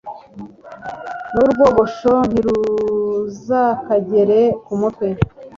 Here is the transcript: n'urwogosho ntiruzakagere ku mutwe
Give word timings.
n'urwogosho 1.33 2.13
ntiruzakagere 2.31 4.39
ku 4.65 4.73
mutwe 4.81 5.07